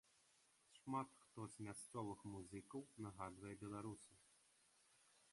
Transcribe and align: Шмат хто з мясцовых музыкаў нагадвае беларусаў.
Шмат 0.77 1.09
хто 1.25 1.41
з 1.55 1.65
мясцовых 1.67 2.23
музыкаў 2.35 2.81
нагадвае 3.07 3.53
беларусаў. 3.65 4.17